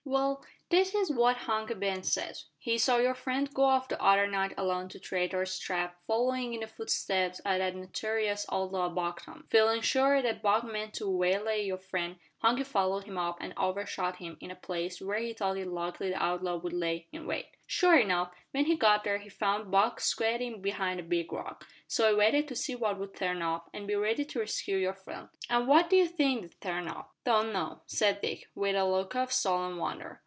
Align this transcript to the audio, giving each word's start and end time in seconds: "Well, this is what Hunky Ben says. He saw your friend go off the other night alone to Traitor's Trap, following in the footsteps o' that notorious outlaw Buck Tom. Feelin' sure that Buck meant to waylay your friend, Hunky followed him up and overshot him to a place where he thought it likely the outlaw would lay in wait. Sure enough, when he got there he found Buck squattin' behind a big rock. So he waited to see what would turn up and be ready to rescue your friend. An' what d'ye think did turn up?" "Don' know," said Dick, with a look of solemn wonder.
"Well, 0.03 0.43
this 0.69 0.95
is 0.95 1.11
what 1.11 1.37
Hunky 1.37 1.75
Ben 1.75 2.03
says. 2.03 2.45
He 2.57 2.77
saw 2.77 2.97
your 2.97 3.13
friend 3.13 3.51
go 3.53 3.63
off 3.63 3.87
the 3.87 4.01
other 4.03 4.27
night 4.27 4.53
alone 4.57 4.89
to 4.89 4.99
Traitor's 4.99 5.57
Trap, 5.57 5.95
following 6.05 6.53
in 6.53 6.59
the 6.61 6.67
footsteps 6.67 7.39
o' 7.45 7.57
that 7.57 7.75
notorious 7.75 8.45
outlaw 8.51 8.89
Buck 8.89 9.21
Tom. 9.23 9.47
Feelin' 9.49 9.81
sure 9.81 10.21
that 10.21 10.41
Buck 10.41 10.63
meant 10.63 10.93
to 10.95 11.09
waylay 11.09 11.65
your 11.65 11.77
friend, 11.77 12.17
Hunky 12.39 12.63
followed 12.63 13.03
him 13.05 13.17
up 13.17 13.37
and 13.39 13.53
overshot 13.57 14.17
him 14.17 14.37
to 14.39 14.49
a 14.49 14.55
place 14.55 15.01
where 15.01 15.19
he 15.19 15.33
thought 15.33 15.57
it 15.57 15.67
likely 15.67 16.09
the 16.09 16.21
outlaw 16.23 16.57
would 16.57 16.73
lay 16.73 17.07
in 17.11 17.25
wait. 17.25 17.47
Sure 17.67 17.97
enough, 17.97 18.31
when 18.51 18.65
he 18.65 18.75
got 18.75 19.03
there 19.03 19.17
he 19.19 19.29
found 19.29 19.71
Buck 19.71 19.99
squattin' 19.99 20.61
behind 20.61 20.99
a 20.99 21.03
big 21.03 21.31
rock. 21.31 21.65
So 21.87 22.07
he 22.09 22.15
waited 22.15 22.47
to 22.47 22.55
see 22.55 22.75
what 22.75 22.99
would 22.99 23.15
turn 23.15 23.41
up 23.41 23.69
and 23.73 23.87
be 23.87 23.95
ready 23.95 24.25
to 24.25 24.39
rescue 24.39 24.77
your 24.77 24.93
friend. 24.93 25.29
An' 25.49 25.67
what 25.67 25.89
d'ye 25.89 26.05
think 26.07 26.41
did 26.43 26.61
turn 26.61 26.87
up?" 26.87 27.13
"Don' 27.25 27.53
know," 27.53 27.81
said 27.87 28.21
Dick, 28.21 28.47
with 28.55 28.75
a 28.75 28.85
look 28.85 29.15
of 29.15 29.31
solemn 29.31 29.77
wonder. 29.77 30.19